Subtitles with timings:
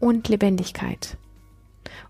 [0.00, 1.16] und Lebendigkeit.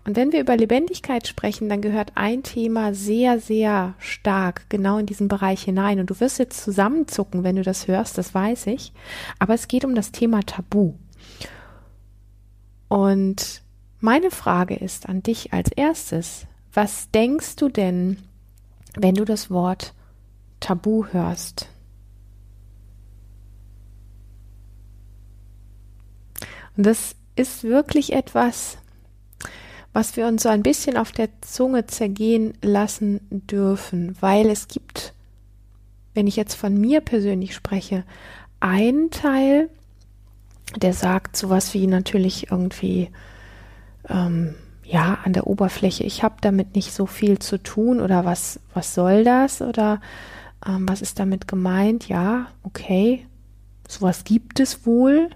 [0.03, 5.05] Und wenn wir über Lebendigkeit sprechen, dann gehört ein Thema sehr, sehr stark genau in
[5.05, 5.99] diesen Bereich hinein.
[5.99, 8.93] Und du wirst jetzt zusammenzucken, wenn du das hörst, das weiß ich.
[9.37, 10.93] Aber es geht um das Thema Tabu.
[12.87, 13.61] Und
[13.99, 18.17] meine Frage ist an dich als erstes, was denkst du denn,
[18.97, 19.93] wenn du das Wort
[20.59, 21.69] Tabu hörst.
[26.75, 28.77] Und das ist wirklich etwas,
[29.93, 35.13] was wir uns so ein bisschen auf der Zunge zergehen lassen dürfen, weil es gibt,
[36.13, 38.03] wenn ich jetzt von mir persönlich spreche,
[38.59, 39.69] einen Teil,
[40.77, 43.09] der sagt sowas wie natürlich irgendwie,
[44.07, 48.59] ähm, ja, an der Oberfläche, ich habe damit nicht so viel zu tun oder was,
[48.73, 50.01] was soll das oder
[50.65, 52.07] ähm, was ist damit gemeint?
[52.07, 53.25] Ja, okay,
[53.87, 55.29] sowas gibt es wohl.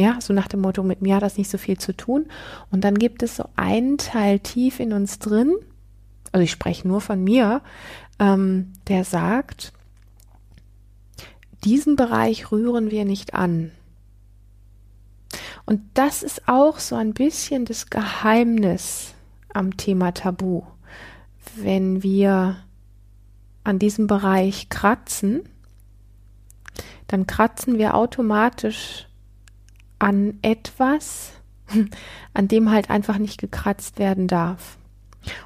[0.00, 2.24] Ja, so nach dem Motto, mit mir hat das nicht so viel zu tun.
[2.70, 5.54] Und dann gibt es so einen Teil tief in uns drin,
[6.32, 7.60] also ich spreche nur von mir,
[8.18, 9.74] ähm, der sagt,
[11.64, 13.72] diesen Bereich rühren wir nicht an.
[15.66, 19.12] Und das ist auch so ein bisschen das Geheimnis
[19.52, 20.62] am Thema Tabu.
[21.56, 22.56] Wenn wir
[23.64, 25.42] an diesem Bereich kratzen,
[27.06, 29.09] dann kratzen wir automatisch
[30.00, 31.32] an etwas,
[32.34, 34.76] an dem halt einfach nicht gekratzt werden darf.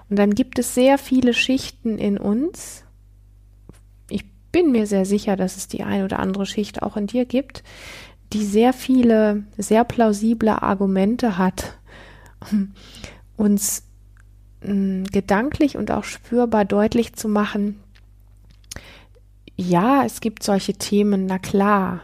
[0.08, 2.84] Und dann gibt es sehr viele Schichten in uns.
[4.08, 7.26] Ich bin mir sehr sicher, dass es die eine oder andere Schicht auch in dir
[7.26, 7.62] gibt,
[8.32, 11.76] die sehr viele, sehr plausible Argumente hat,
[13.36, 13.82] uns
[14.62, 17.80] hm, gedanklich und auch spürbar deutlich zu machen,
[19.56, 22.00] ja, es gibt solche Themen, na klar,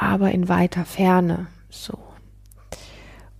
[0.00, 1.98] aber in weiter Ferne so.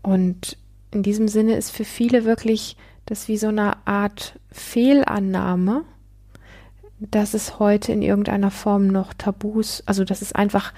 [0.03, 0.59] Und
[0.91, 2.77] in diesem Sinne ist für viele wirklich
[3.07, 5.85] das wie so eine Art Fehlannahme,
[6.99, 10.75] dass es heute in irgendeiner Form noch Tabus, also dass es einfach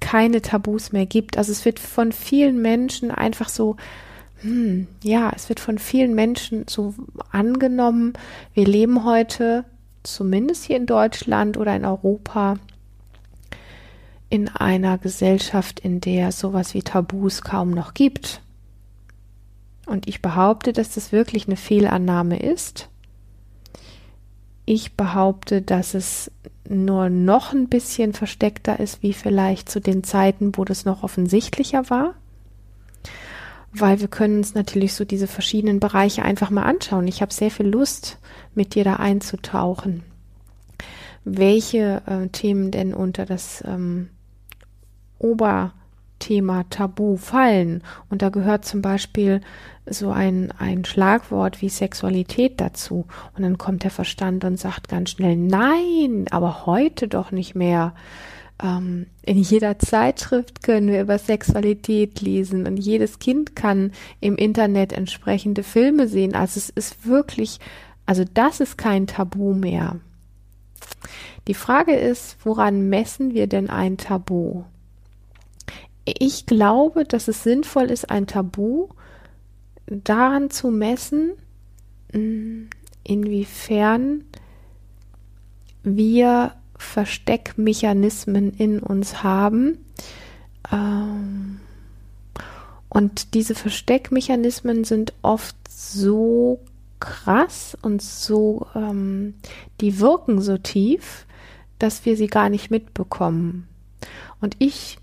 [0.00, 1.38] keine Tabus mehr gibt.
[1.38, 3.76] Also es wird von vielen Menschen einfach so,
[4.42, 6.94] hm, ja, es wird von vielen Menschen so
[7.32, 8.12] angenommen,
[8.52, 9.64] wir leben heute
[10.02, 12.58] zumindest hier in Deutschland oder in Europa,
[14.34, 18.42] in einer Gesellschaft, in der sowas wie Tabus kaum noch gibt.
[19.86, 22.88] Und ich behaupte, dass das wirklich eine Fehlannahme ist.
[24.64, 26.32] Ich behaupte, dass es
[26.68, 31.88] nur noch ein bisschen versteckter ist, wie vielleicht zu den Zeiten, wo das noch offensichtlicher
[31.88, 32.14] war
[33.76, 37.08] weil wir können uns natürlich so diese verschiedenen Bereiche einfach mal anschauen.
[37.08, 38.18] Ich habe sehr viel Lust,
[38.54, 40.04] mit dir da einzutauchen.
[41.24, 44.10] Welche äh, Themen denn unter das ähm,
[45.24, 47.82] Oberthema Tabu fallen?
[48.10, 49.40] Und da gehört zum Beispiel
[49.86, 53.06] so ein, ein Schlagwort wie Sexualität dazu.
[53.36, 57.94] Und dann kommt der Verstand und sagt ganz schnell, nein, aber heute doch nicht mehr
[58.62, 64.92] ähm, in jeder Zeitschrift können wir über Sexualität lesen und jedes Kind kann im Internet
[64.92, 66.34] entsprechende Filme sehen.
[66.34, 67.58] Also es ist wirklich,
[68.06, 69.96] also das ist kein Tabu mehr.
[71.48, 74.64] Die Frage ist, woran messen wir denn ein Tabu?
[76.04, 78.88] Ich glaube, dass es sinnvoll ist, ein Tabu
[79.86, 81.32] daran zu messen,
[82.12, 82.68] hm,
[83.02, 84.24] inwiefern
[85.82, 89.78] wir Versteckmechanismen in uns haben.
[90.72, 91.60] Ähm,
[92.88, 96.60] und diese Versteckmechanismen sind oft so
[97.00, 99.34] krass und so, ähm,
[99.80, 101.26] die wirken so tief,
[101.78, 103.68] dass wir sie gar nicht mitbekommen.
[104.40, 104.98] Und ich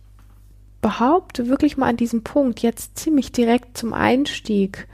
[0.81, 4.87] behaupte wirklich mal an diesem Punkt, jetzt ziemlich direkt zum Einstieg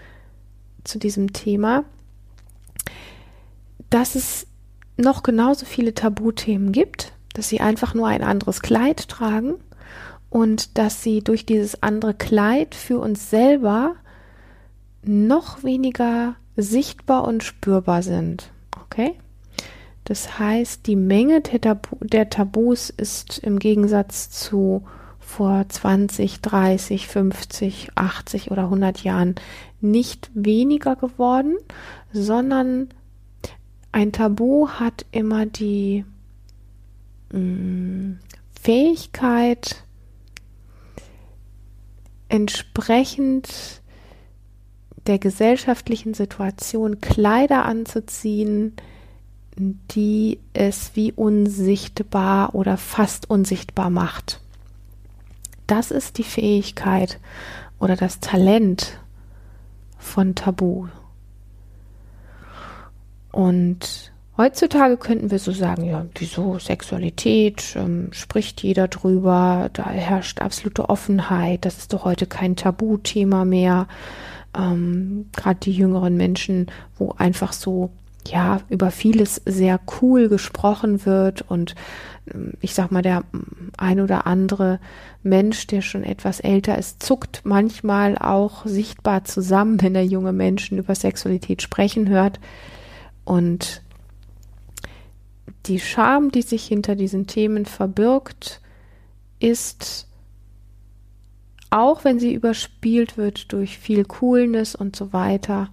[0.84, 1.86] zu diesem Thema,
[3.90, 4.48] dass es
[4.98, 9.56] noch genauso viele Tabuthemen gibt, dass sie einfach nur ein anderes Kleid tragen
[10.30, 13.96] und dass sie durch dieses andere Kleid für uns selber
[15.04, 18.52] noch weniger sichtbar und spürbar sind.
[18.84, 19.14] Okay?
[20.04, 24.84] Das heißt, die Menge der, Tabu, der Tabus ist im Gegensatz zu
[25.28, 29.36] vor 20, 30, 50, 80 oder 100 Jahren
[29.82, 31.58] nicht weniger geworden,
[32.14, 32.88] sondern
[33.92, 36.06] ein Tabu hat immer die
[37.32, 38.20] mh, mm,
[38.60, 39.84] Fähigkeit,
[42.30, 43.82] entsprechend
[45.08, 48.74] der gesellschaftlichen Situation Kleider anzuziehen,
[49.58, 54.42] die es wie unsichtbar oder fast unsichtbar macht.
[55.68, 57.20] Das ist die Fähigkeit
[57.80, 59.00] oder das Talent
[59.98, 60.88] von Tabu.
[63.32, 70.42] Und heutzutage könnten wir so sagen, ja, wieso Sexualität, ähm, spricht jeder drüber, da herrscht
[70.42, 73.88] absolute Offenheit, das ist doch heute kein Tabuthema mehr.
[74.58, 76.68] Ähm, Gerade die jüngeren Menschen,
[76.98, 77.92] wo einfach so
[78.26, 81.76] ja, über vieles sehr cool gesprochen wird und
[82.62, 83.24] ich sag mal, der
[83.78, 84.80] ein oder andere
[85.24, 90.78] Mensch, der schon etwas älter ist, zuckt manchmal auch sichtbar zusammen, wenn er junge Menschen
[90.78, 92.40] über Sexualität sprechen hört.
[93.26, 93.82] Und
[95.66, 98.62] die Scham, die sich hinter diesen Themen verbirgt,
[99.40, 100.08] ist,
[101.70, 105.70] auch wenn sie überspielt wird durch viel Coolness und so weiter,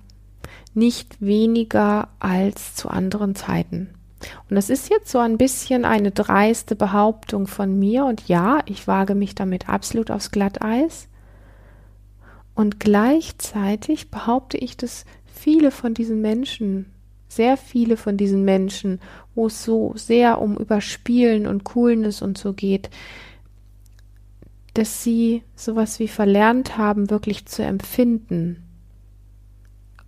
[0.74, 3.94] nicht weniger als zu anderen Zeiten.
[4.48, 8.86] Und das ist jetzt so ein bisschen eine dreiste Behauptung von mir und ja, ich
[8.86, 11.08] wage mich damit absolut aufs Glatteis.
[12.54, 16.86] Und gleichzeitig behaupte ich, dass viele von diesen Menschen,
[17.28, 19.00] sehr viele von diesen Menschen,
[19.34, 22.90] wo es so sehr um Überspielen und Coolness und so geht,
[24.74, 28.63] dass sie sowas wie verlernt haben, wirklich zu empfinden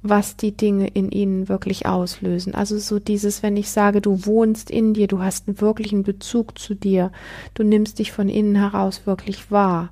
[0.09, 2.55] was die Dinge in ihnen wirklich auslösen.
[2.55, 6.59] Also so dieses, wenn ich sage, du wohnst in dir, du hast einen wirklichen Bezug
[6.59, 7.13] zu dir,
[7.55, 9.91] du nimmst dich von innen heraus wirklich wahr.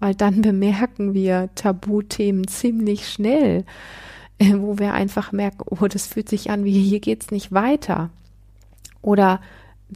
[0.00, 3.64] Weil dann bemerken wir Tabuthemen ziemlich schnell,
[4.38, 8.10] äh, wo wir einfach merken, oh, das fühlt sich an, wie hier geht's nicht weiter.
[9.02, 9.40] Oder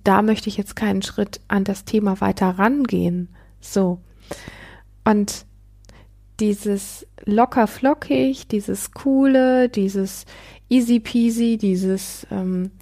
[0.05, 3.28] da möchte ich jetzt keinen Schritt an das Thema weiter rangehen.
[3.60, 4.00] So.
[5.05, 5.46] Und
[6.43, 10.27] dieses locker flockig, dieses coole, dieses
[10.69, 12.73] easy peasy, dieses ähm,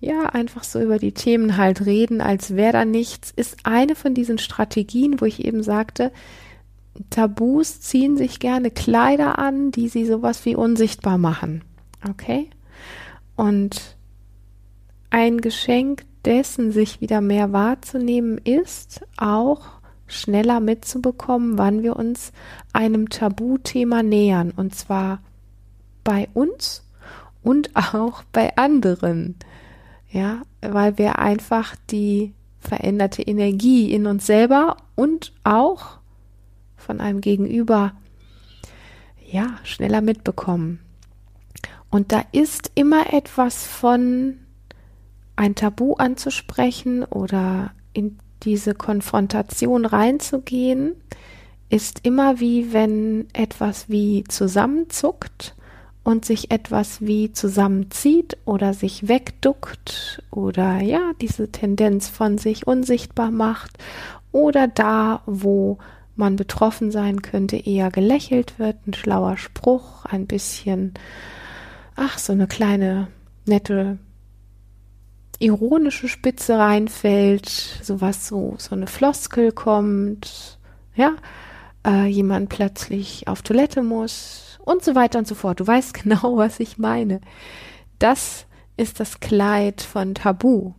[0.00, 4.14] ja einfach so über die Themen halt reden, als wäre da nichts, ist eine von
[4.14, 6.12] diesen Strategien, wo ich eben sagte,
[7.10, 11.62] Tabus ziehen sich gerne Kleider an, die sie sowas wie unsichtbar machen.
[12.08, 12.48] Okay?
[13.36, 13.96] Und
[15.10, 19.79] ein Geschenk dessen, sich wieder mehr wahrzunehmen, ist auch
[20.10, 22.32] schneller mitzubekommen, wann wir uns
[22.72, 24.52] einem Tabuthema nähern.
[24.54, 25.20] Und zwar
[26.04, 26.84] bei uns
[27.42, 29.36] und auch bei anderen.
[30.10, 35.98] Ja, weil wir einfach die veränderte Energie in uns selber und auch
[36.76, 37.92] von einem Gegenüber
[39.30, 40.80] ja schneller mitbekommen.
[41.90, 44.38] Und da ist immer etwas von
[45.36, 50.92] ein Tabu anzusprechen oder in diese Konfrontation reinzugehen,
[51.68, 55.54] ist immer wie wenn etwas wie zusammenzuckt
[56.02, 63.30] und sich etwas wie zusammenzieht oder sich wegduckt oder ja, diese Tendenz von sich unsichtbar
[63.30, 63.78] macht
[64.32, 65.78] oder da, wo
[66.16, 70.94] man betroffen sein könnte, eher gelächelt wird, ein schlauer Spruch, ein bisschen,
[71.96, 73.08] ach, so eine kleine
[73.46, 73.98] nette
[75.40, 77.48] ironische Spitze reinfällt,
[77.82, 80.58] sowas so, so eine Floskel kommt,
[80.94, 81.16] ja,
[81.84, 85.58] äh, jemand plötzlich auf Toilette muss und so weiter und so fort.
[85.58, 87.20] Du weißt genau, was ich meine.
[87.98, 90.72] Das ist das Kleid von Tabu.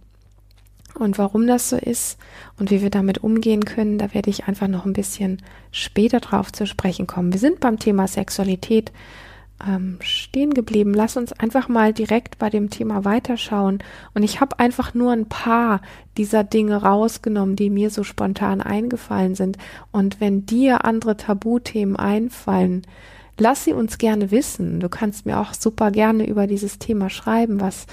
[0.95, 2.17] Und warum das so ist
[2.59, 5.41] und wie wir damit umgehen können, da werde ich einfach noch ein bisschen
[5.71, 7.31] später drauf zu sprechen kommen.
[7.31, 8.91] Wir sind beim Thema Sexualität
[9.67, 10.93] ähm, stehen geblieben.
[10.93, 13.79] Lass uns einfach mal direkt bei dem Thema weiterschauen.
[14.13, 15.81] Und ich habe einfach nur ein paar
[16.17, 19.57] dieser Dinge rausgenommen, die mir so spontan eingefallen sind.
[19.91, 22.83] Und wenn dir andere Tabuthemen einfallen,
[23.37, 24.79] lass sie uns gerne wissen.
[24.79, 27.87] Du kannst mir auch super gerne über dieses Thema schreiben, was,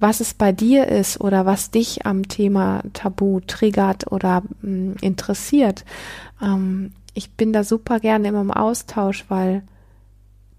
[0.00, 4.94] was es bei dir ist oder was dich am Thema Tabu triggert oder mh, hm,
[5.00, 5.84] interessiert.
[6.40, 9.62] Ähm, ich bin da super gerne immer im Austausch, weil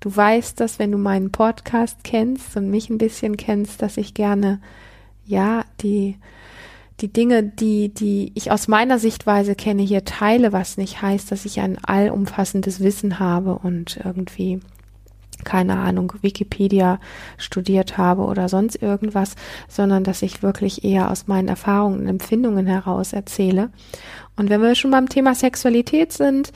[0.03, 4.13] Du weißt dass wenn du meinen Podcast kennst und mich ein bisschen kennst, dass ich
[4.13, 4.59] gerne,
[5.25, 6.17] ja, die,
[6.99, 11.45] die Dinge, die, die ich aus meiner Sichtweise kenne, hier teile, was nicht heißt, dass
[11.45, 14.59] ich ein allumfassendes Wissen habe und irgendwie
[15.45, 16.99] keine Ahnung, Wikipedia
[17.37, 19.35] studiert habe oder sonst irgendwas,
[19.69, 23.69] sondern dass ich wirklich eher aus meinen Erfahrungen und Empfindungen heraus erzähle.
[24.35, 26.51] Und wenn wir schon beim Thema Sexualität sind,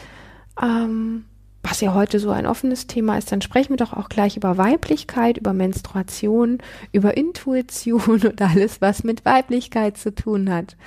[0.61, 1.23] ähm,
[1.69, 4.57] was ja heute so ein offenes Thema ist, dann sprechen wir doch auch gleich über
[4.57, 6.59] Weiblichkeit, über Menstruation,
[6.91, 10.77] über Intuition und alles, was mit Weiblichkeit zu tun hat.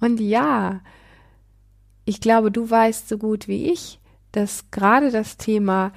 [0.00, 0.80] Und ja,
[2.04, 4.00] ich glaube, du weißt so gut wie ich,
[4.32, 5.92] dass gerade das Thema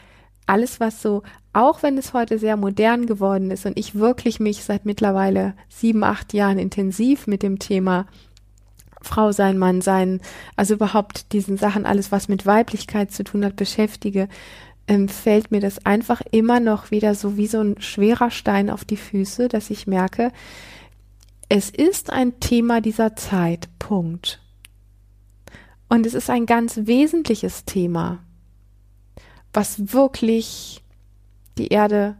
[0.46, 4.63] alles, was so, auch wenn es heute sehr modern geworden ist und ich wirklich mich
[4.63, 8.08] seit mittlerweile sieben, acht Jahren intensiv mit dem Thema
[9.01, 10.22] Frau sein, Mann sein,
[10.56, 14.27] also überhaupt diesen Sachen, alles, was mit Weiblichkeit zu tun hat, beschäftige,
[14.88, 18.86] ähm, fällt mir das einfach immer noch wieder so wie so ein schwerer Stein auf
[18.86, 20.32] die Füße, dass ich merke,
[21.48, 23.70] es ist ein Thema dieser Zeit.
[23.79, 24.39] Punkt.
[25.89, 28.20] Und es ist ein ganz wesentliches Thema,
[29.51, 30.84] was wirklich
[31.58, 32.18] die Erde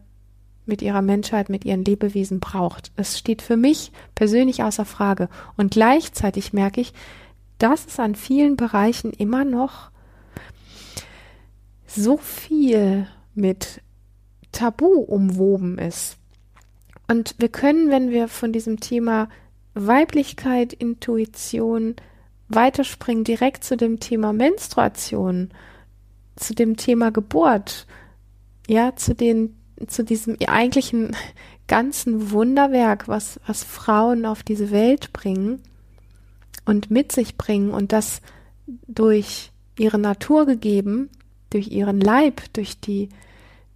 [0.70, 2.92] mit ihrer Menschheit, mit ihren Lebewesen braucht.
[2.96, 5.28] Es steht für mich persönlich außer Frage.
[5.58, 6.94] Und gleichzeitig merke ich,
[7.58, 9.92] dass es an vielen Bereichen immer noch
[11.86, 13.82] so viel mit
[14.52, 16.18] Tabu umwoben ist.
[17.08, 19.28] Und wir können, wenn wir von diesem Thema
[19.74, 21.96] Weiblichkeit, Intuition,
[22.48, 25.50] weiterspringen direkt zu dem Thema Menstruation,
[26.36, 27.86] zu dem Thema Geburt,
[28.68, 31.16] ja, zu den, zu diesem eigentlichen
[31.68, 35.62] ganzen Wunderwerk, was, was Frauen auf diese Welt bringen
[36.66, 38.22] und mit sich bringen und das
[38.88, 41.10] durch ihre Natur gegeben,
[41.50, 43.10] durch ihren Leib, durch die,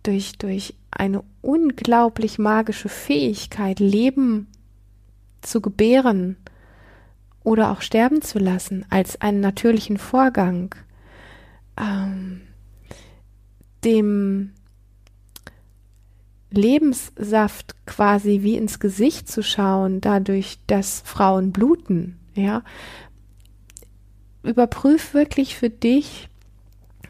[0.03, 4.48] durch, durch eine unglaublich magische Fähigkeit, Leben
[5.41, 6.38] zu gebären,
[7.43, 10.74] oder auch sterben zu lassen als einen natürlichen Vorgang,
[11.77, 12.41] ähm,
[13.83, 14.53] dem
[16.53, 22.63] Lebenssaft quasi wie ins Gesicht zu schauen, dadurch, dass Frauen bluten, ja.
[24.43, 26.29] Überprüf wirklich für dich,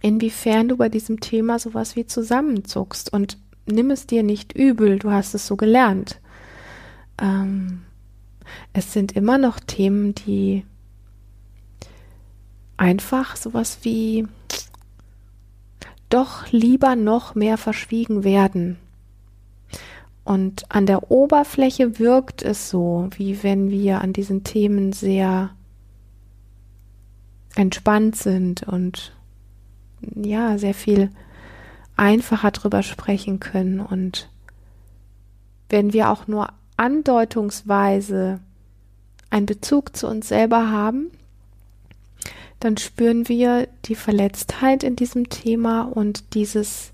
[0.02, 5.12] inwiefern du bei diesem Thema sowas wie zusammenzuckst und nimm es dir nicht übel, du
[5.12, 6.20] hast es so gelernt.
[7.20, 7.82] Ähm,
[8.72, 10.66] es sind immer noch Themen, die
[12.78, 14.28] einfach sowas wie
[16.10, 18.78] doch lieber noch mehr verschwiegen werden.
[20.24, 25.50] Und an der Oberfläche wirkt es so, wie wenn wir an diesen Themen sehr
[27.56, 29.14] entspannt sind und
[30.16, 31.10] ja, sehr viel
[31.96, 33.80] einfacher drüber sprechen können.
[33.80, 34.30] Und
[35.70, 38.40] wenn wir auch nur andeutungsweise
[39.30, 41.12] einen Bezug zu uns selber haben,
[42.60, 46.93] dann spüren wir die Verletztheit in diesem Thema und dieses,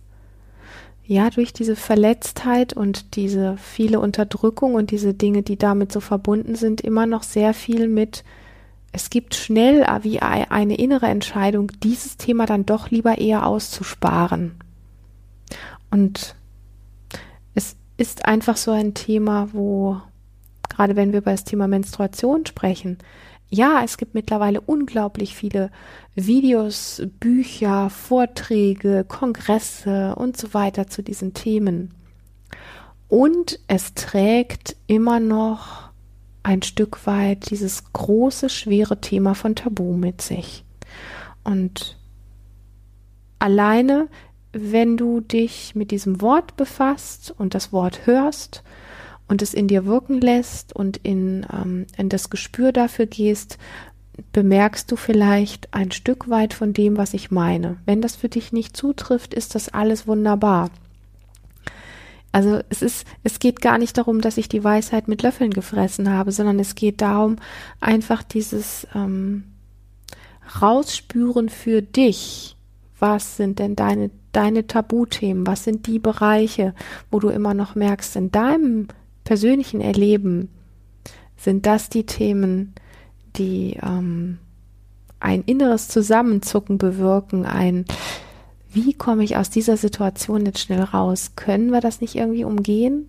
[1.09, 6.53] ja, durch diese Verletztheit und diese viele Unterdrückung und diese Dinge, die damit so verbunden
[6.53, 8.23] sind, immer noch sehr viel mit,
[8.91, 14.53] es gibt schnell wie eine innere Entscheidung, dieses Thema dann doch lieber eher auszusparen.
[15.89, 16.35] Und
[17.99, 19.99] ist einfach so ein Thema, wo,
[20.69, 22.97] gerade wenn wir über das Thema Menstruation sprechen,
[23.49, 25.71] ja, es gibt mittlerweile unglaublich viele
[26.25, 31.93] Videos, Bücher, Vorträge, Kongresse und so weiter zu diesen Themen.
[33.07, 35.89] Und es trägt immer noch
[36.43, 40.63] ein Stück weit dieses große, schwere Thema von Tabu mit sich.
[41.43, 41.97] Und
[43.39, 44.07] alleine
[44.51, 48.63] wenn du dich mit diesem Wort befasst und das Wort hörst
[49.27, 53.57] und es in dir wirken lässt und in, ähm, in das Gespür dafür gehst,
[54.31, 57.77] bemerkst du vielleicht ein Stück weit von dem, was ich meine.
[57.85, 60.69] Wenn das für dich nicht zutrifft, ist das alles wunderbar.
[62.31, 66.11] Also es ist, es geht gar nicht darum, dass ich die Weisheit mit Löffeln gefressen
[66.11, 67.37] habe, sondern es geht darum,
[67.79, 69.45] einfach dieses ähm,
[70.61, 72.55] Rausspüren für dich.
[72.99, 75.47] Was sind denn deine deine Tabuthemen?
[75.47, 76.73] Was sind die Bereiche,
[77.11, 78.87] wo du immer noch merkst, in deinem
[79.23, 80.49] persönlichen Erleben
[81.37, 82.73] sind das die Themen,
[83.35, 84.39] die ähm,
[85.19, 87.85] ein inneres Zusammenzucken bewirken, ein
[88.71, 91.31] wie komme ich aus dieser Situation jetzt schnell raus?
[91.35, 93.07] Können wir das nicht irgendwie umgehen?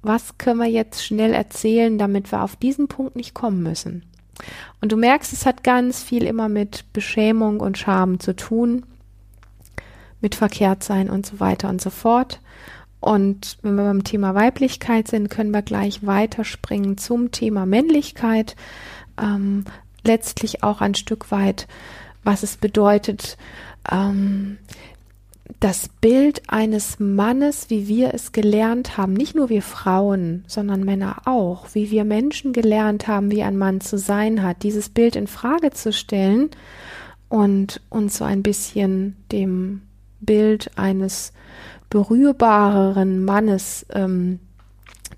[0.00, 4.04] Was können wir jetzt schnell erzählen, damit wir auf diesen Punkt nicht kommen müssen?
[4.80, 8.84] Und du merkst, es hat ganz viel immer mit Beschämung und Scham zu tun
[10.20, 12.40] mit verkehrt sein und so weiter und so fort.
[13.00, 18.56] Und wenn wir beim Thema Weiblichkeit sind, können wir gleich weiterspringen zum Thema Männlichkeit.
[19.20, 19.64] Ähm,
[20.04, 21.66] letztlich auch ein Stück weit,
[22.24, 23.36] was es bedeutet,
[23.90, 24.58] ähm,
[25.60, 31.22] das Bild eines Mannes, wie wir es gelernt haben, nicht nur wir Frauen, sondern Männer
[31.24, 35.28] auch, wie wir Menschen gelernt haben, wie ein Mann zu sein hat, dieses Bild in
[35.28, 36.50] Frage zu stellen
[37.28, 39.82] und uns so ein bisschen dem
[40.20, 41.32] Bild eines
[41.90, 44.40] berührbareren Mannes ähm,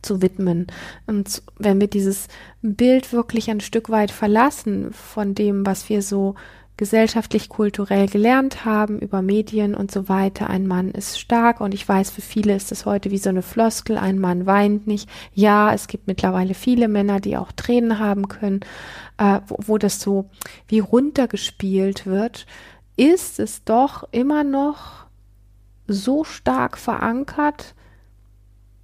[0.02, 0.66] zu widmen.
[1.06, 2.28] Und wenn wir dieses
[2.62, 6.34] Bild wirklich ein Stück weit verlassen von dem, was wir so
[6.78, 10.48] gesellschaftlich, kulturell gelernt haben über Medien und so weiter.
[10.48, 13.42] Ein Mann ist stark und ich weiß, für viele ist es heute wie so eine
[13.42, 15.10] Floskel, ein Mann weint nicht.
[15.34, 18.60] Ja, es gibt mittlerweile viele Männer, die auch Tränen haben können,
[19.18, 20.30] äh, wo, wo das so
[20.68, 22.46] wie runtergespielt wird,
[22.96, 25.06] ist es doch immer noch
[25.88, 27.74] so stark verankert,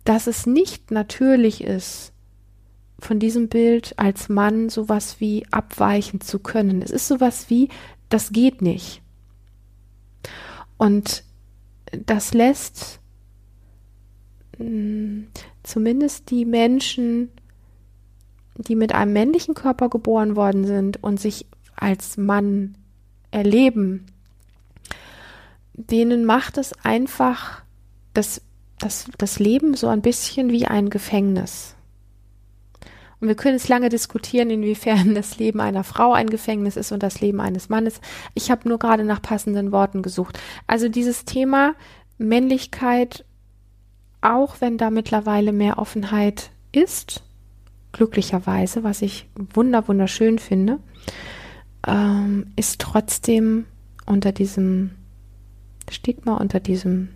[0.04, 2.12] dass es nicht natürlich ist,
[2.98, 6.80] von diesem Bild als Mann sowas wie abweichen zu können.
[6.82, 7.68] Es ist sowas wie,
[8.08, 9.02] das geht nicht.
[10.78, 11.24] Und
[12.06, 13.00] das lässt
[14.58, 15.26] mh, hm,
[15.62, 17.30] zumindest die Menschen,
[18.56, 21.46] die mit einem männlichen Körper geboren worden sind und sich
[21.76, 22.76] als Mann
[23.30, 24.06] erleben,
[25.72, 27.62] denen macht es einfach
[28.12, 28.40] das,
[28.84, 31.74] das, das Leben so ein bisschen wie ein Gefängnis.
[33.20, 37.02] Und wir können es lange diskutieren, inwiefern das Leben einer Frau ein Gefängnis ist und
[37.02, 38.00] das Leben eines Mannes.
[38.34, 40.38] Ich habe nur gerade nach passenden Worten gesucht.
[40.66, 41.74] Also dieses Thema
[42.18, 43.24] Männlichkeit,
[44.20, 47.22] auch wenn da mittlerweile mehr Offenheit ist,
[47.92, 50.78] glücklicherweise, was ich wunder wunderschön finde,
[51.86, 53.64] ähm, ist trotzdem
[54.04, 54.90] unter diesem
[55.90, 57.10] Stigma, unter diesem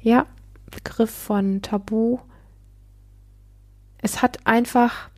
[0.00, 0.26] ja,
[0.70, 2.18] Begriff von Tabu
[4.06, 5.10] es hat einfach,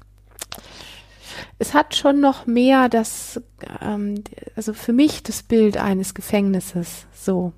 [1.58, 3.40] es hat schon noch mehr das,
[3.80, 4.24] ähm,
[4.56, 7.52] also für mich das Bild eines Gefängnisses, so.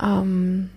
[0.00, 0.70] Ähm,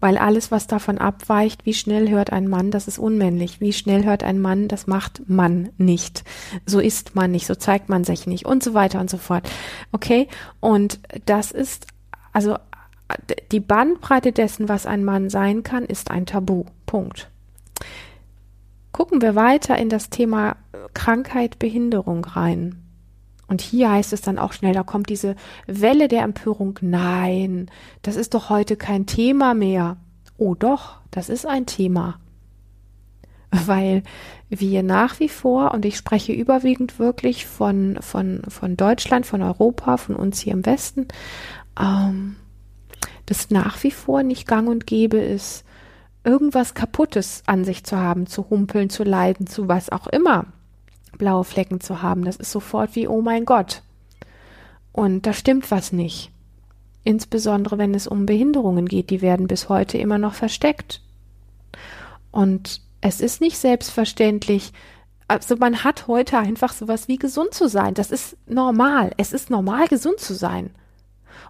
[0.00, 3.60] weil alles, was davon abweicht, wie schnell hört ein Mann, das ist unmännlich.
[3.60, 6.24] Wie schnell hört ein Mann, das macht man nicht.
[6.64, 9.48] So ist man nicht, so zeigt man sich nicht und so weiter und so fort.
[9.92, 10.26] Okay?
[10.58, 11.86] Und das ist,
[12.32, 12.56] also
[13.52, 16.64] die Bandbreite dessen, was ein Mann sein kann, ist ein Tabu.
[16.86, 17.30] Punkt.
[18.92, 20.56] Gucken wir weiter in das Thema
[20.94, 22.82] Krankheit, Behinderung rein.
[23.46, 25.34] Und hier heißt es dann auch schnell, da kommt diese
[25.66, 26.78] Welle der Empörung.
[26.82, 27.70] Nein,
[28.02, 29.96] das ist doch heute kein Thema mehr.
[30.36, 32.20] Oh doch, das ist ein Thema.
[33.50, 34.04] Weil
[34.48, 39.96] wir nach wie vor, und ich spreche überwiegend wirklich von, von, von Deutschland, von Europa,
[39.96, 41.08] von uns hier im Westen,
[41.80, 42.36] ähm,
[43.30, 45.64] das nach wie vor nicht gang und gäbe ist,
[46.24, 50.46] irgendwas Kaputtes an sich zu haben, zu humpeln, zu leiden, zu was auch immer,
[51.16, 52.24] blaue Flecken zu haben.
[52.24, 53.82] Das ist sofort wie, oh mein Gott.
[54.90, 56.32] Und da stimmt was nicht.
[57.04, 61.00] Insbesondere wenn es um Behinderungen geht, die werden bis heute immer noch versteckt.
[62.32, 64.72] Und es ist nicht selbstverständlich,
[65.28, 67.94] also man hat heute einfach sowas wie gesund zu sein.
[67.94, 69.12] Das ist normal.
[69.18, 70.70] Es ist normal, gesund zu sein.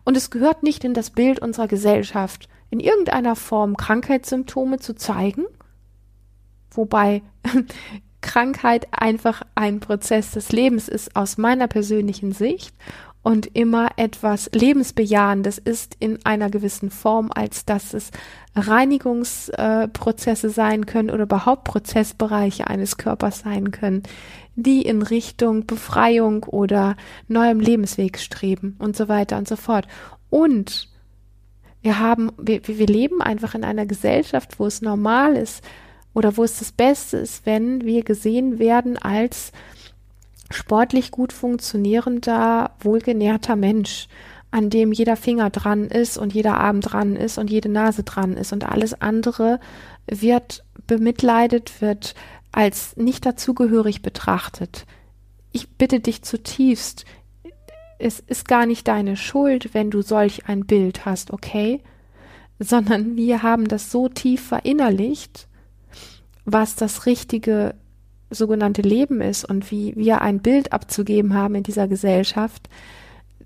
[0.05, 5.45] Und es gehört nicht in das Bild unserer Gesellschaft, in irgendeiner Form Krankheitssymptome zu zeigen,
[6.71, 7.23] wobei
[8.21, 12.75] Krankheit einfach ein Prozess des Lebens ist aus meiner persönlichen Sicht
[13.23, 18.11] und immer etwas Lebensbejahendes ist in einer gewissen Form, als dass es
[18.55, 24.03] Reinigungsprozesse äh, sein können oder überhaupt Prozessbereiche eines Körpers sein können,
[24.63, 26.97] die in Richtung Befreiung oder
[27.29, 29.87] neuem Lebensweg streben und so weiter und so fort.
[30.29, 30.89] Und
[31.83, 35.65] wir haben, wir, wir leben einfach in einer Gesellschaft, wo es normal ist
[36.13, 39.53] oder wo es das Beste ist, wenn wir gesehen werden als
[40.51, 44.09] sportlich gut funktionierender, wohlgenährter Mensch,
[44.51, 48.37] an dem jeder Finger dran ist und jeder Arm dran ist und jede Nase dran
[48.37, 49.61] ist und alles andere
[50.07, 52.15] wird bemitleidet, wird
[52.53, 54.87] als nicht dazugehörig betrachtet.
[55.53, 57.05] Ich bitte dich zutiefst,
[57.99, 61.83] es ist gar nicht deine Schuld, wenn du solch ein Bild hast, okay?
[62.59, 65.49] Sondern wir haben das so tief verinnerlicht,
[66.45, 67.75] was das richtige
[68.31, 72.69] sogenannte Leben ist und wie wir ein Bild abzugeben haben in dieser Gesellschaft,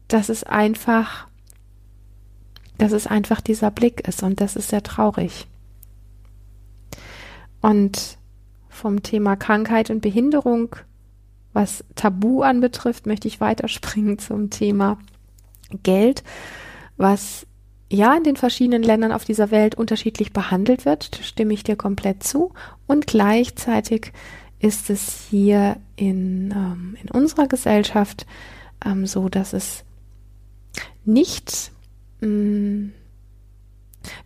[0.08, 1.26] dass es einfach,
[2.78, 5.46] dass es einfach dieser Blick ist und das ist sehr traurig.
[7.60, 8.18] Und
[8.74, 10.76] vom Thema Krankheit und Behinderung
[11.54, 14.98] was Tabu anbetrifft, möchte ich weiterspringen zum Thema
[15.82, 16.22] Geld,
[16.96, 17.46] was
[17.90, 22.22] ja in den verschiedenen Ländern auf dieser Welt unterschiedlich behandelt wird, stimme ich dir komplett
[22.22, 22.52] zu.
[22.86, 24.12] Und gleichzeitig
[24.58, 28.26] ist es hier in, ähm, in unserer Gesellschaft
[28.84, 29.84] ähm, so, dass es
[31.04, 31.70] nicht
[32.20, 32.92] mh, mm,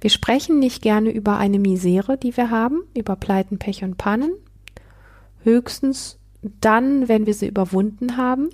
[0.01, 4.33] wir sprechen nicht gerne über eine Misere, die wir haben, über Pleiten, Pech und Pannen.
[5.43, 8.51] Höchstens dann, wenn wir sie überwunden haben.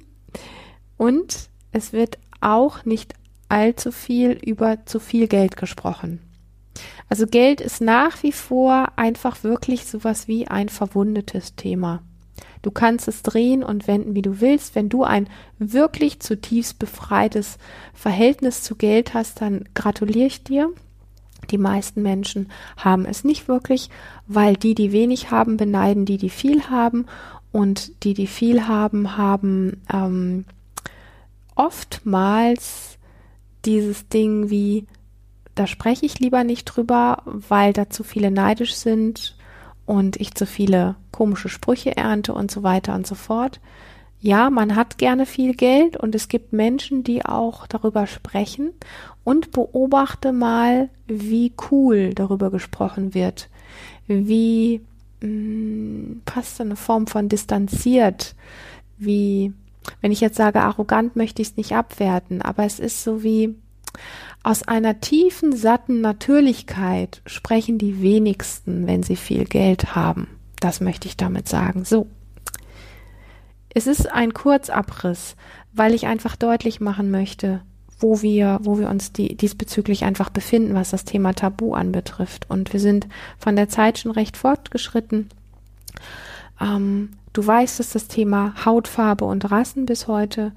[0.96, 3.14] Und es wird auch nicht
[3.48, 6.20] allzu viel über zu viel Geld gesprochen.
[7.08, 12.02] Also Geld ist nach wie vor einfach wirklich sowas wie ein verwundetes Thema.
[12.62, 14.74] Du kannst es drehen und wenden, wie du willst.
[14.74, 17.58] Wenn du ein wirklich zutiefst befreites
[17.92, 20.70] Verhältnis zu Geld hast, dann gratuliere ich dir.
[21.50, 23.90] Die meisten Menschen haben es nicht wirklich,
[24.26, 27.06] weil die, die wenig haben, beneiden die, die viel haben.
[27.52, 30.44] Und die, die viel haben, haben ähm,
[31.54, 32.98] oftmals
[33.64, 34.86] dieses Ding wie,
[35.54, 39.36] da spreche ich lieber nicht drüber, weil da zu viele neidisch sind
[39.86, 43.60] und ich zu viele komische Sprüche ernte und so weiter und so fort.
[44.24, 48.70] Ja, man hat gerne viel Geld und es gibt Menschen, die auch darüber sprechen
[49.22, 53.50] und beobachte mal, wie cool darüber gesprochen wird,
[54.06, 54.80] wie
[55.20, 58.34] mh, mm, passt eine Form von distanziert,
[58.96, 59.52] wie
[60.00, 63.54] wenn ich jetzt sage arrogant, möchte ich es nicht abwerten, aber es ist so wie
[64.42, 70.28] aus einer tiefen, satten Natürlichkeit sprechen die wenigsten, wenn sie viel Geld haben.
[70.60, 71.84] Das möchte ich damit sagen.
[71.84, 72.06] So.
[73.74, 75.36] Es ist ein Kurzabriss,
[75.72, 77.60] weil ich einfach deutlich machen möchte,
[77.98, 82.48] wo wir, wo wir uns die, diesbezüglich einfach befinden, was das Thema Tabu anbetrifft.
[82.48, 83.08] Und wir sind
[83.38, 85.28] von der Zeit schon recht fortgeschritten.
[86.60, 90.52] Ähm, du weißt, dass das Thema Hautfarbe und Rassen bis heute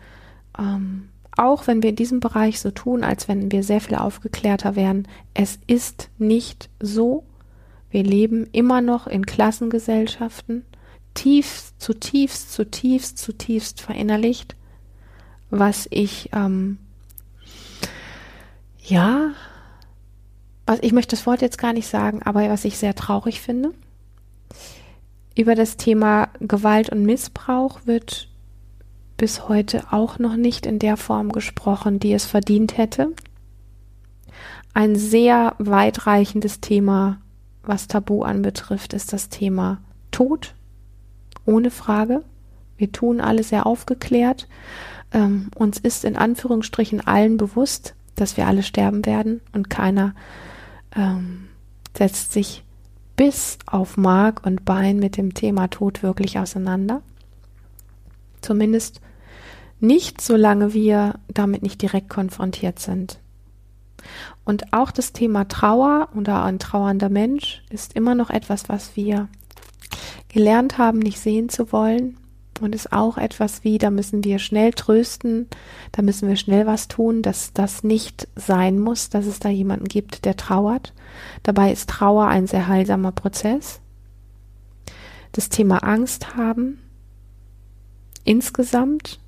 [0.58, 4.76] ähm, auch wenn wir in diesem Bereich so tun, als wenn wir sehr viel aufgeklärter
[4.76, 7.24] wären, es ist nicht so.
[7.92, 10.66] Wir leben immer noch in Klassengesellschaften,
[11.18, 14.56] tief, zutiefst, zutiefst, zutiefst verinnerlicht,
[15.50, 16.78] was ich, ähm,
[18.80, 19.32] ja,
[20.68, 23.74] was, ich möchte das Wort jetzt gar nicht sagen, aber was ich sehr traurig finde.
[25.36, 28.30] Über das Thema Gewalt und Missbrauch wird
[29.18, 33.14] bis heute auch noch nicht in der Form gesprochen, die es verdient hätte.
[34.76, 37.20] Ein sehr weitreichendes Thema,
[37.64, 40.54] was Tabu anbetrifft, ist das Thema Tod.
[41.48, 42.24] Ohne Frage.
[42.78, 44.48] Wir tun alle sehr aufgeklärt.
[45.12, 50.14] Ähm, uns ist in Anführungsstrichen allen bewusst, dass wir alle sterben werden und keiner
[50.96, 51.48] ähm,
[51.98, 52.64] setzt sich
[53.16, 57.02] bis auf Mark und Bein mit dem Thema Tod wirklich auseinander.
[58.42, 59.02] Zumindest
[59.80, 63.20] nicht, solange wir damit nicht direkt konfrontiert sind.
[64.44, 69.28] Und auch das Thema Trauer oder ein trauernder Mensch ist immer noch etwas, was wir
[70.38, 72.18] gelernt haben, nicht sehen zu wollen.
[72.62, 75.48] Und ist auch etwas wie, da müssen wir schnell trösten,
[75.92, 79.88] da müssen wir schnell was tun, dass das nicht sein muss, dass es da jemanden
[79.88, 80.94] gibt, der trauert.
[81.44, 83.80] Dabei ist Trauer ein sehr heilsamer Prozess.
[85.34, 86.80] Das Thema Angst haben
[88.24, 89.20] insgesamt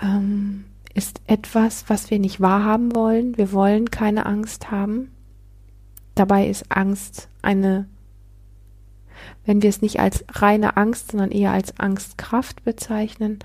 [0.00, 0.64] ähm,
[0.94, 3.36] ist etwas, was wir nicht wahrhaben wollen.
[3.36, 5.10] Wir wollen keine Angst haben.
[6.14, 7.88] Dabei ist Angst eine,
[9.44, 13.38] wenn wir es nicht als reine Angst, sondern eher als Angstkraft bezeichnen,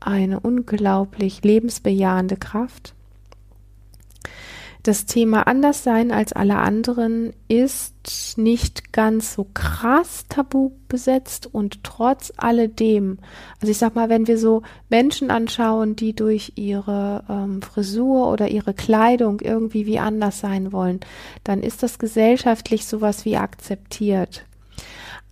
[0.00, 2.94] eine unglaublich lebensbejahende Kraft.
[4.86, 12.32] Das Thema Anderssein als alle anderen ist nicht ganz so krass tabu besetzt und trotz
[12.36, 13.18] alledem,
[13.60, 18.46] also ich sag mal, wenn wir so Menschen anschauen, die durch ihre ähm, Frisur oder
[18.46, 21.00] ihre Kleidung irgendwie wie anders sein wollen,
[21.42, 24.44] dann ist das gesellschaftlich sowas wie akzeptiert.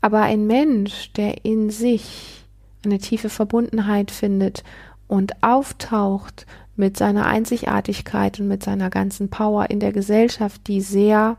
[0.05, 2.45] Aber ein Mensch, der in sich
[2.85, 4.63] eine tiefe Verbundenheit findet
[5.09, 6.45] und auftaucht
[6.77, 11.39] mit seiner Einzigartigkeit und mit seiner ganzen Power in der Gesellschaft, die sehr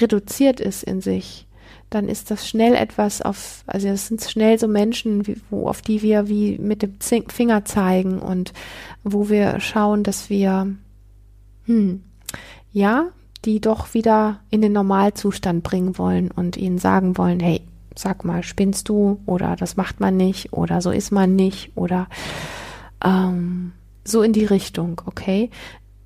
[0.00, 1.46] reduziert ist in sich,
[1.88, 5.82] dann ist das schnell etwas auf, also das sind schnell so Menschen, wie, wo, auf
[5.82, 8.52] die wir wie mit dem Finger zeigen und
[9.04, 10.74] wo wir schauen, dass wir,
[11.66, 12.02] hm,
[12.72, 13.12] ja,
[13.44, 17.60] die doch wieder in den Normalzustand bringen wollen und ihnen sagen wollen, hey,
[17.94, 22.08] sag mal, spinnst du oder das macht man nicht oder so ist man nicht oder
[23.04, 23.72] ähm,
[24.04, 25.50] so in die Richtung, okay?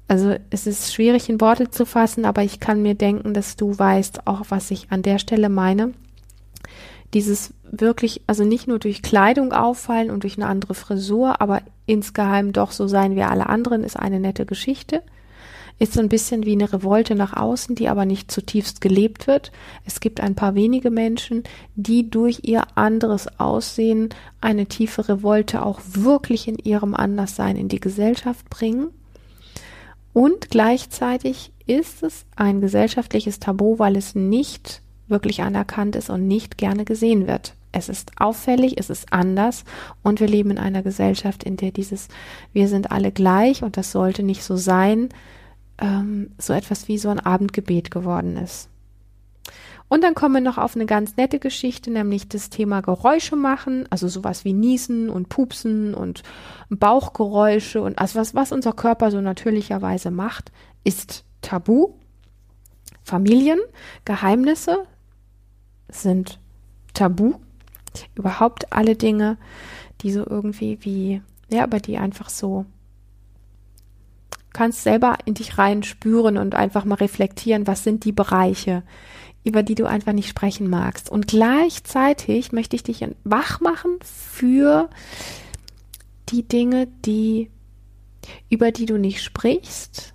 [0.06, 3.78] Also es ist schwierig in Worte zu fassen, aber ich kann mir denken, dass du
[3.78, 5.92] weißt auch, was ich an der Stelle meine.
[7.14, 12.52] Dieses wirklich, also nicht nur durch Kleidung auffallen und durch eine andere Frisur, aber insgeheim
[12.52, 15.02] doch so sein wie alle anderen, ist eine nette Geschichte
[15.78, 19.52] ist so ein bisschen wie eine Revolte nach außen, die aber nicht zutiefst gelebt wird.
[19.84, 21.44] Es gibt ein paar wenige Menschen,
[21.76, 24.08] die durch ihr anderes Aussehen
[24.40, 28.88] eine tiefe Revolte auch wirklich in ihrem Anderssein in die Gesellschaft bringen.
[30.12, 36.58] Und gleichzeitig ist es ein gesellschaftliches Tabu, weil es nicht wirklich anerkannt ist und nicht
[36.58, 37.54] gerne gesehen wird.
[37.70, 39.64] Es ist auffällig, es ist anders
[40.02, 42.08] und wir leben in einer Gesellschaft, in der dieses
[42.52, 45.10] Wir sind alle gleich und das sollte nicht so sein,
[45.78, 48.68] ähm, so etwas wie so ein Abendgebet geworden ist.
[49.88, 53.86] Und dann kommen wir noch auf eine ganz nette Geschichte, nämlich das Thema Geräusche machen,
[53.88, 56.22] also sowas wie Niesen und Pupsen und
[56.68, 60.52] Bauchgeräusche und also was, was unser Körper so natürlicherweise macht,
[60.84, 61.94] ist tabu.
[63.02, 63.58] Familien,
[64.04, 64.84] Geheimnisse
[65.88, 66.38] sind
[66.92, 67.34] tabu.
[68.14, 69.38] Überhaupt alle Dinge,
[70.02, 72.66] die so irgendwie wie, ja, aber die einfach so
[74.58, 78.82] kannst selber in dich rein spüren und einfach mal reflektieren, was sind die Bereiche,
[79.44, 81.08] über die du einfach nicht sprechen magst.
[81.08, 84.90] Und gleichzeitig möchte ich dich wach machen für
[86.30, 87.52] die Dinge, die,
[88.50, 90.12] über die du nicht sprichst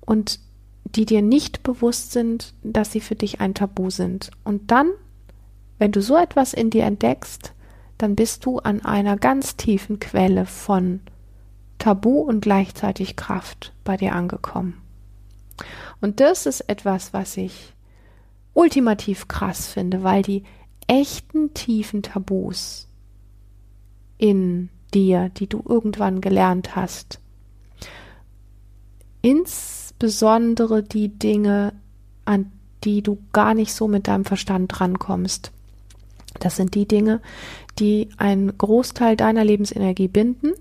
[0.00, 0.38] und
[0.84, 4.30] die dir nicht bewusst sind, dass sie für dich ein Tabu sind.
[4.44, 4.92] Und dann,
[5.80, 7.52] wenn du so etwas in dir entdeckst,
[7.98, 11.00] dann bist du an einer ganz tiefen Quelle von
[11.80, 14.80] Tabu und gleichzeitig Kraft bei dir angekommen.
[16.00, 17.74] Und das ist etwas, was ich
[18.54, 20.44] ultimativ krass finde, weil die
[20.86, 22.86] echten tiefen Tabus
[24.18, 27.20] in dir, die du irgendwann gelernt hast,
[29.22, 31.72] insbesondere die Dinge,
[32.24, 32.52] an
[32.84, 35.52] die du gar nicht so mit deinem Verstand drankommst.
[36.40, 37.20] Das sind die Dinge,
[37.78, 40.52] die einen Großteil deiner Lebensenergie binden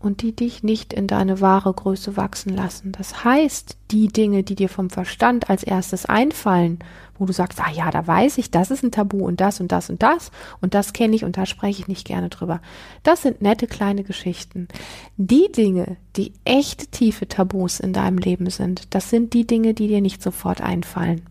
[0.00, 2.92] und die dich nicht in deine wahre Größe wachsen lassen.
[2.92, 6.78] Das heißt, die Dinge, die dir vom Verstand als erstes einfallen,
[7.18, 9.72] wo du sagst, ah ja, da weiß ich, das ist ein Tabu und das und
[9.72, 10.30] das und das
[10.60, 12.60] und das kenne ich und da spreche ich nicht gerne drüber.
[13.02, 14.68] Das sind nette kleine Geschichten.
[15.16, 19.88] Die Dinge, die echt tiefe Tabus in deinem Leben sind, das sind die Dinge, die
[19.88, 21.22] dir nicht sofort einfallen.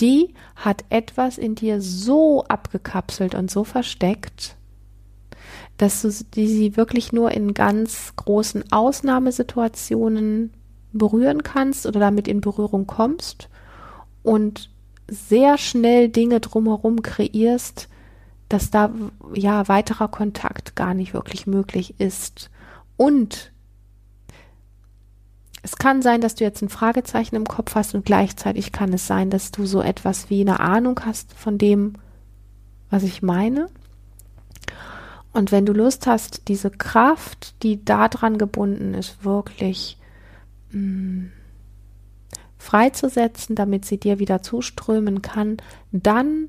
[0.00, 4.56] Die hat etwas in dir so abgekapselt und so versteckt,
[5.76, 10.52] dass du sie wirklich nur in ganz großen Ausnahmesituationen
[10.92, 13.48] berühren kannst oder damit in Berührung kommst
[14.22, 14.70] und
[15.08, 17.88] sehr schnell Dinge drumherum kreierst,
[18.48, 18.92] dass da
[19.34, 22.50] ja weiterer Kontakt gar nicht wirklich möglich ist.
[22.96, 23.52] Und
[25.62, 29.06] es kann sein, dass du jetzt ein Fragezeichen im Kopf hast und gleichzeitig kann es
[29.06, 31.94] sein, dass du so etwas wie eine Ahnung hast von dem,
[32.90, 33.68] was ich meine.
[35.34, 39.98] Und wenn du Lust hast, diese Kraft, die daran gebunden ist, wirklich
[40.70, 41.26] mm,
[42.56, 45.56] freizusetzen, damit sie dir wieder zuströmen kann,
[45.90, 46.48] dann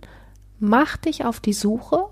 [0.59, 2.05] mach dich auf die Suche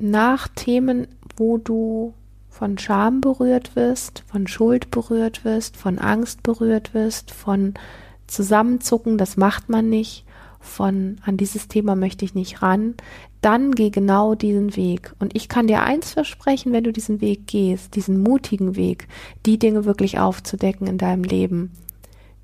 [0.00, 2.12] nach Themen, wo du
[2.48, 7.74] von Scham berührt wirst, von Schuld berührt wirst, von Angst berührt wirst, von
[8.26, 10.24] Zusammenzucken, das macht man nicht,
[10.58, 12.94] von an dieses Thema möchte ich nicht ran,
[13.40, 15.14] dann geh genau diesen Weg.
[15.18, 19.08] Und ich kann dir eins versprechen, wenn du diesen Weg gehst, diesen mutigen Weg,
[19.46, 21.72] die Dinge wirklich aufzudecken in deinem Leben,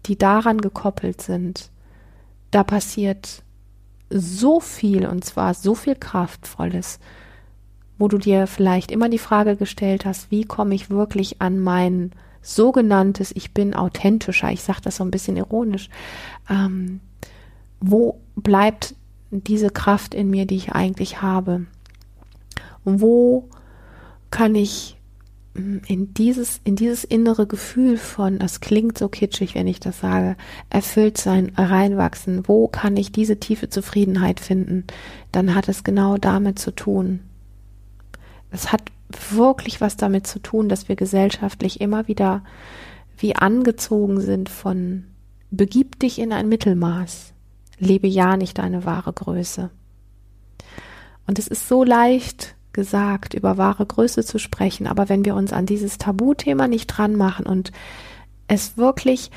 [0.06, 1.70] die daran gekoppelt sind,
[2.50, 3.42] da passiert
[4.09, 6.98] so viel und zwar so viel Kraftvolles,
[7.98, 12.12] wo du dir vielleicht immer die Frage gestellt hast, wie komme ich wirklich an mein
[12.40, 15.88] sogenanntes Ich bin authentischer, ich sage das so ein bisschen ironisch,
[16.48, 17.00] ähm,
[17.80, 18.94] wo bleibt
[19.30, 21.66] diese Kraft in mir, die ich eigentlich habe?
[22.84, 23.48] Wo
[24.30, 24.96] kann ich
[25.54, 30.00] hm, in dieses, in dieses innere Gefühl von, das klingt so kitschig, wenn ich das
[30.00, 30.36] sage,
[30.70, 34.84] erfüllt sein, reinwachsen, wo kann ich diese tiefe Zufriedenheit finden?
[35.32, 37.20] Dann hat es genau damit zu tun.
[38.50, 38.82] Es hat
[39.30, 42.42] wirklich was damit zu tun, dass wir gesellschaftlich immer wieder
[43.18, 45.04] wie angezogen sind von
[45.50, 47.32] begib dich in ein Mittelmaß
[47.78, 49.70] lebe ja nicht deine wahre Größe.
[51.26, 55.52] Und es ist so leicht gesagt, über wahre Größe zu sprechen, aber wenn wir uns
[55.52, 57.72] an dieses Tabuthema nicht dran machen und
[58.48, 59.30] es wirklich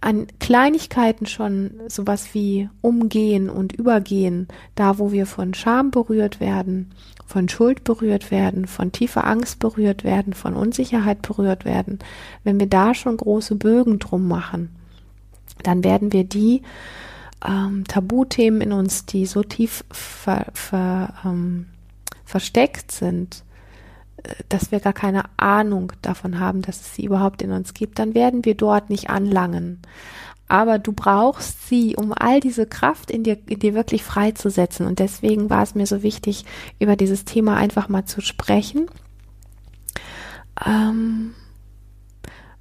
[0.00, 6.92] an Kleinigkeiten schon sowas wie umgehen und übergehen, da wo wir von Scham berührt werden,
[7.26, 11.98] von Schuld berührt werden, von tiefer Angst berührt werden, von Unsicherheit berührt werden,
[12.44, 14.70] wenn wir da schon große Bögen drum machen,
[15.62, 16.62] dann werden wir die
[17.46, 21.66] ähm, Tabuthemen in uns, die so tief ver, ver, ähm,
[22.24, 23.44] versteckt sind,
[24.22, 27.98] äh, dass wir gar keine Ahnung davon haben, dass es sie überhaupt in uns gibt,
[27.98, 29.80] dann werden wir dort nicht anlangen.
[30.48, 34.86] Aber du brauchst sie, um all diese Kraft in dir, in dir wirklich freizusetzen.
[34.86, 36.44] Und deswegen war es mir so wichtig,
[36.78, 38.86] über dieses Thema einfach mal zu sprechen.
[40.64, 41.34] Ähm,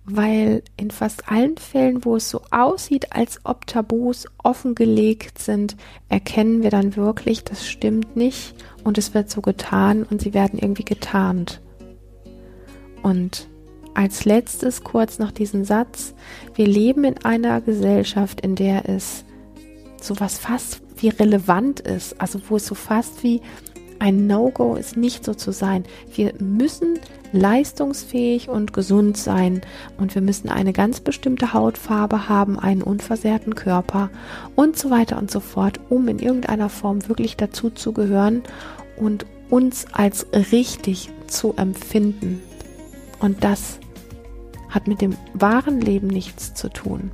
[0.06, 5.76] weil in fast allen Fällen, wo es so aussieht, als ob Tabus offengelegt sind,
[6.10, 10.60] erkennen wir dann wirklich, das stimmt nicht und es wird so getan und sie werden
[10.60, 11.62] irgendwie getarnt.
[13.02, 13.48] Und
[13.96, 16.14] als letztes kurz noch diesen Satz,
[16.54, 19.24] wir leben in einer Gesellschaft, in der es
[20.02, 23.42] sowas fast wie relevant ist, also wo es so fast wie
[24.00, 25.86] ein No-Go ist, nicht so zu sein.
[26.14, 27.00] Wir müssen
[27.36, 29.62] leistungsfähig und gesund sein
[29.98, 34.10] und wir müssen eine ganz bestimmte Hautfarbe haben, einen unversehrten Körper
[34.56, 38.44] und so weiter und so fort, um in irgendeiner Form wirklich dazu zu gehören
[38.98, 42.42] und uns als richtig zu empfinden.
[43.20, 43.80] Und das
[44.70, 47.12] hat mit dem wahren Leben nichts zu tun.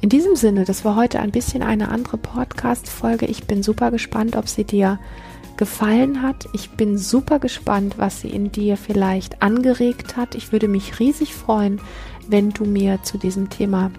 [0.00, 3.24] In diesem Sinne, das war heute ein bisschen eine andere Podcast-Folge.
[3.24, 4.98] Ich bin super gespannt, ob sie dir
[5.56, 6.48] gefallen hat.
[6.52, 10.34] Ich bin super gespannt, was sie in dir vielleicht angeregt hat.
[10.34, 11.80] Ich würde mich riesig freuen,
[12.28, 13.90] wenn du mir zu diesem Thema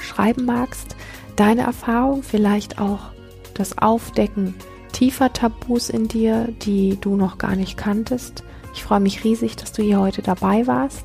[0.00, 0.96] schreiben magst.
[1.36, 3.10] Deine Erfahrung, vielleicht auch
[3.54, 4.54] das Aufdecken
[4.92, 8.42] tiefer Tabus in dir, die du noch gar nicht kanntest.
[8.72, 11.04] Ich freue mich riesig, dass du hier heute dabei warst.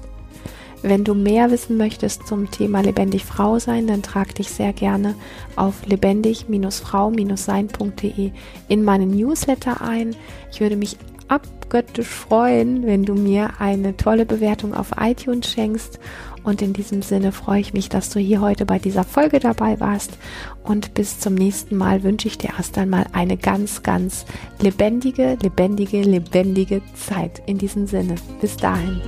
[0.84, 5.16] Wenn du mehr wissen möchtest zum Thema lebendig Frau sein, dann trag dich sehr gerne
[5.56, 8.32] auf lebendig-frau-sein.de
[8.68, 10.16] in meinen Newsletter ein.
[10.52, 16.00] Ich würde mich abgöttisch freuen, wenn du mir eine tolle Bewertung auf iTunes schenkst.
[16.44, 19.80] Und in diesem Sinne freue ich mich, dass du hier heute bei dieser Folge dabei
[19.80, 20.18] warst.
[20.64, 24.26] Und bis zum nächsten Mal wünsche ich dir erst einmal eine ganz, ganz
[24.60, 27.42] lebendige, lebendige, lebendige Zeit.
[27.46, 28.16] In diesem Sinne.
[28.42, 29.00] Bis dahin.